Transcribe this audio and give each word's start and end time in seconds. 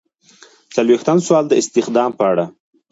څلویښتم 0.75 1.17
سوال 1.27 1.45
د 1.47 1.53
استخدام 1.61 2.11
په 2.17 2.23
اړه 2.31 2.45
دی. 2.49 2.53